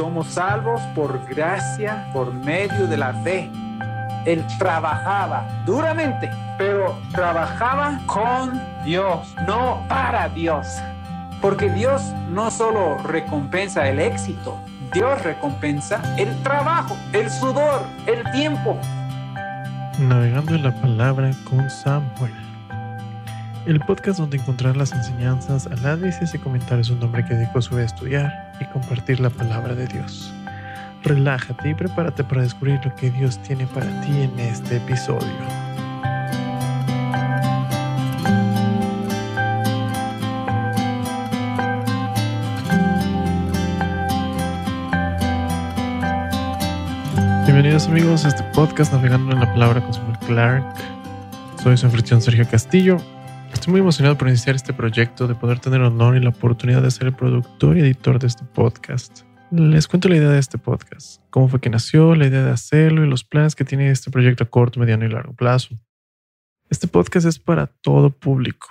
[0.00, 3.50] somos salvos por gracia, por medio de la fe.
[4.24, 10.66] Él trabajaba duramente, pero trabajaba con Dios, no para Dios.
[11.42, 12.00] Porque Dios
[12.30, 14.58] no solo recompensa el éxito,
[14.94, 18.80] Dios recompensa el trabajo, el sudor, el tiempo.
[19.98, 22.32] Navegando en la palabra con Samuel.
[23.66, 27.82] El podcast donde encontrar las enseñanzas, análisis y comentarios un hombre que dedicó su vida
[27.82, 30.32] a estudiar y compartir la palabra de Dios.
[31.02, 35.28] Relájate y prepárate para descubrir lo que Dios tiene para ti en este episodio.
[47.44, 50.64] Bienvenidos amigos a este podcast Navegando en la Palabra con Samuel Clark.
[51.62, 52.98] Soy su anfitrión Sergio Castillo.
[53.60, 56.80] Estoy muy emocionado por iniciar este proyecto, de poder tener el honor y la oportunidad
[56.80, 59.20] de ser el productor y editor de este podcast.
[59.50, 63.04] Les cuento la idea de este podcast, cómo fue que nació, la idea de hacerlo
[63.04, 65.74] y los planes que tiene este proyecto a corto, mediano y largo plazo.
[66.70, 68.68] Este podcast es para todo público.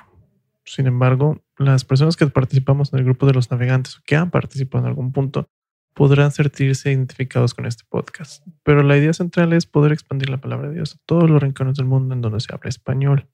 [0.66, 4.32] Sin embargo, las personas que participamos en el grupo de los navegantes o que han
[4.32, 5.52] participado en algún punto
[5.94, 8.44] podrán sentirse identificados con este podcast.
[8.64, 11.76] Pero la idea central es poder expandir la palabra de Dios a todos los rincones
[11.76, 13.30] del mundo en donde se habla español.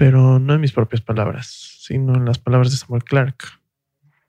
[0.00, 3.36] Pero no en mis propias palabras, sino en las palabras de Samuel Clark,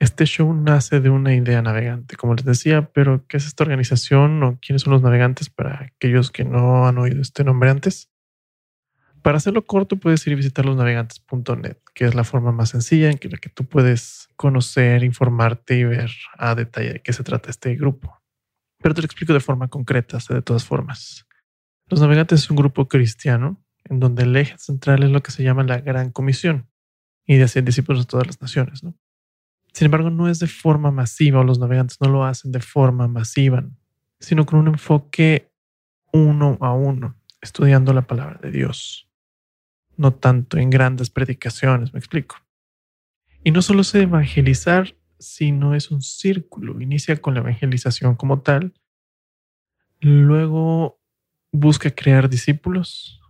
[0.00, 4.42] este show nace de una idea navegante, como les decía, pero ¿qué es esta organización
[4.42, 8.10] o quiénes son los navegantes para aquellos que no han oído este nombre antes?
[9.22, 13.18] Para hacerlo corto, puedes ir a visitar losnavegantes.net, que es la forma más sencilla en
[13.30, 17.74] la que tú puedes conocer, informarte y ver a detalle de qué se trata este
[17.76, 18.20] grupo.
[18.82, 21.26] Pero te lo explico de forma concreta, de todas formas.
[21.86, 25.42] Los Navegantes es un grupo cristiano en donde el eje central es lo que se
[25.42, 26.68] llama la Gran Comisión
[27.26, 28.94] y de hacer discípulos de todas las naciones, ¿no?
[29.72, 33.08] Sin embargo, no es de forma masiva o los navegantes no lo hacen de forma
[33.08, 33.64] masiva,
[34.20, 35.50] sino con un enfoque
[36.12, 39.08] uno a uno, estudiando la palabra de Dios.
[39.96, 42.36] No tanto en grandes predicaciones, me explico.
[43.44, 46.80] Y no solo es evangelizar, sino es un círculo.
[46.80, 48.74] Inicia con la evangelización como tal,
[50.00, 51.00] luego
[51.50, 53.21] busca crear discípulos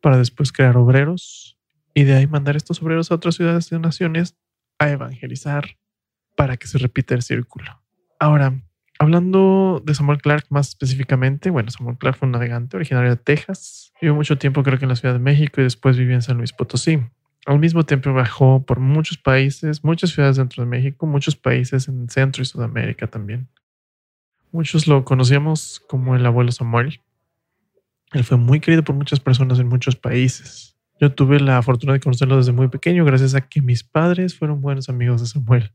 [0.00, 1.58] para después crear obreros
[1.94, 4.36] y de ahí mandar estos obreros a otras ciudades y naciones
[4.78, 5.76] a evangelizar
[6.36, 7.82] para que se repita el círculo.
[8.20, 8.62] Ahora,
[8.98, 13.92] hablando de Samuel Clark más específicamente, bueno, Samuel Clark fue un navegante originario de Texas.
[14.00, 16.36] Vivió mucho tiempo creo que en la Ciudad de México y después vivió en San
[16.36, 17.00] Luis Potosí.
[17.46, 22.08] Al mismo tiempo viajó por muchos países, muchas ciudades dentro de México, muchos países en
[22.08, 23.48] Centro y Sudamérica también.
[24.52, 27.00] Muchos lo conocíamos como el abuelo Samuel.
[28.12, 30.76] Él fue muy querido por muchas personas en muchos países.
[31.00, 34.60] Yo tuve la fortuna de conocerlo desde muy pequeño gracias a que mis padres fueron
[34.60, 35.72] buenos amigos de Samuel.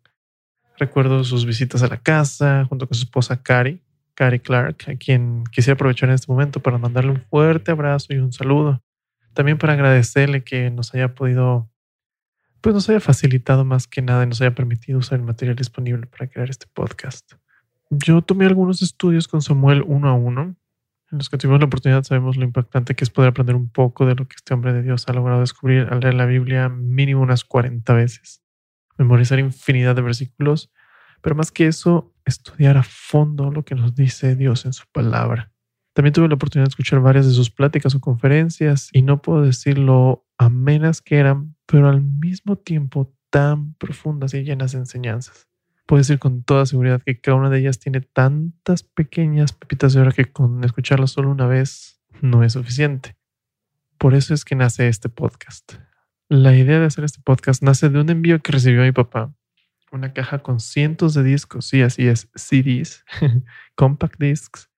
[0.78, 3.82] Recuerdo sus visitas a la casa junto con su esposa Cari,
[4.16, 8.18] Cari Clark, a quien quisiera aprovechar en este momento para mandarle un fuerte abrazo y
[8.18, 8.84] un saludo.
[9.34, 11.70] También para agradecerle que nos haya podido,
[12.62, 16.08] pues nos haya facilitado más que nada y nos haya permitido usar el material disponible
[16.08, 17.34] para crear este podcast.
[17.92, 20.56] Yo tomé algunos estudios con Samuel uno a uno
[21.14, 24.16] los que tuvimos la oportunidad sabemos lo impactante que es poder aprender un poco de
[24.16, 27.44] lo que este hombre de Dios ha logrado descubrir al leer la Biblia mínimo unas
[27.46, 28.44] 40 veces,
[28.98, 30.72] memorizar infinidad de versículos,
[31.22, 35.52] pero más que eso, estudiar a fondo lo que nos dice Dios en su palabra.
[35.94, 39.44] También tuve la oportunidad de escuchar varias de sus pláticas o conferencias y no puedo
[39.44, 45.48] decirlo amenas que eran, pero al mismo tiempo tan profundas y llenas de enseñanzas
[45.86, 50.02] puedo decir con toda seguridad que cada una de ellas tiene tantas pequeñas pepitas de
[50.02, 53.16] oro que con escucharlas solo una vez no es suficiente.
[53.98, 55.74] Por eso es que nace este podcast.
[56.30, 59.34] La idea de hacer este podcast nace de un envío que recibió mi papá.
[59.92, 63.06] Una caja con cientos de discos, sí, así es, CDs,
[63.76, 64.70] compact discs,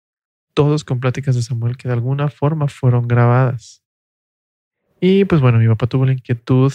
[0.54, 3.84] todos con pláticas de Samuel que de alguna forma fueron grabadas.
[5.00, 6.74] Y pues bueno, mi papá tuvo la inquietud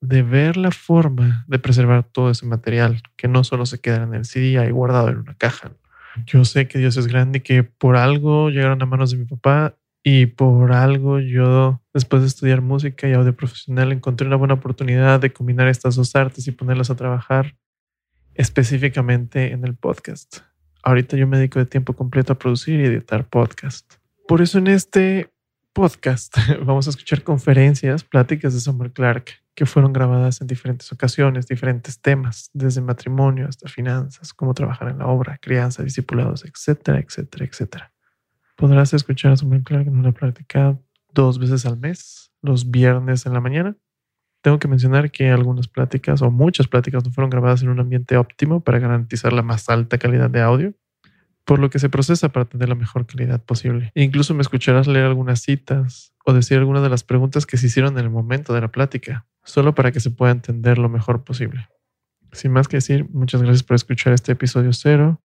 [0.00, 4.14] de ver la forma de preservar todo ese material, que no solo se queda en
[4.14, 5.72] el CD ahí guardado en una caja.
[6.26, 9.24] Yo sé que Dios es grande y que por algo llegaron a manos de mi
[9.24, 14.54] papá y por algo yo, después de estudiar música y audio profesional, encontré una buena
[14.54, 17.56] oportunidad de combinar estas dos artes y ponerlas a trabajar
[18.34, 20.38] específicamente en el podcast.
[20.82, 23.94] Ahorita yo me dedico de tiempo completo a producir y editar podcast.
[24.28, 25.30] Por eso en este
[25.72, 31.48] podcast vamos a escuchar conferencias, pláticas de Samuel Clark que fueron grabadas en diferentes ocasiones,
[31.48, 37.44] diferentes temas, desde matrimonio hasta finanzas, cómo trabajar en la obra, crianza, discipulados, etcétera, etcétera,
[37.44, 37.92] etcétera.
[38.54, 40.78] Podrás escuchar a Samuel Clark en una práctica
[41.12, 43.76] dos veces al mes, los viernes en la mañana,
[44.42, 48.16] Tengo que mencionar que algunas pláticas o muchas pláticas no fueron grabadas en un ambiente
[48.16, 50.74] óptimo para garantizar la más alta calidad de audio,
[51.48, 53.90] por lo que se procesa para tener la mejor calidad posible.
[53.94, 57.68] E incluso me escucharás leer algunas citas o decir algunas de las preguntas que se
[57.68, 61.24] hicieron en el momento de la plática, solo para que se pueda entender lo mejor
[61.24, 61.66] posible.
[62.32, 65.22] Sin más que decir, muchas gracias por escuchar este episodio cero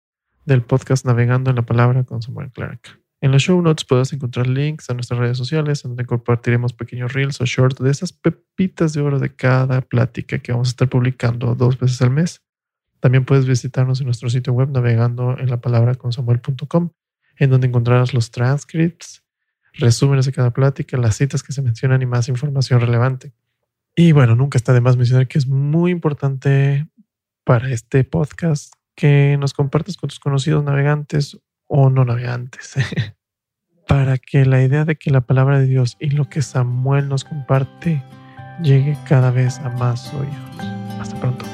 [0.44, 3.00] del podcast Navegando en la Palabra con Samuel Clark.
[3.22, 7.14] En los show notes puedes encontrar links a nuestras redes sociales en donde compartiremos pequeños
[7.14, 10.90] reels o shorts de esas pepitas de oro de cada plática que vamos a estar
[10.90, 12.42] publicando dos veces al mes.
[13.00, 16.90] También puedes visitarnos en nuestro sitio web navegando en la palabra con Samuel.com,
[17.38, 19.24] en donde encontrarás los transcripts,
[19.74, 23.34] resúmenes de cada plática, las citas que se mencionan y más información relevante.
[23.96, 26.88] Y bueno, nunca está de más mencionar que es muy importante
[27.44, 32.76] para este podcast que nos compartas con tus conocidos navegantes o no navegantes,
[33.88, 37.24] para que la idea de que la palabra de Dios y lo que Samuel nos
[37.24, 38.04] comparte
[38.62, 40.36] llegue cada vez a más oídos.
[41.00, 41.46] Hasta pronto.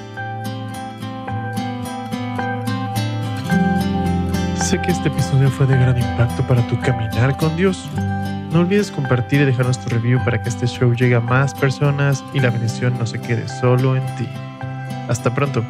[4.74, 7.88] Sé que este episodio fue de gran impacto para tu caminar con Dios.
[8.52, 12.24] No olvides compartir y dejarnos tu review para que este show llegue a más personas
[12.34, 14.28] y la bendición no se quede solo en ti.
[15.08, 15.64] Hasta pronto.